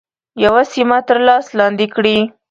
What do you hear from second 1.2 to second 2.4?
لاس لاندي کړي.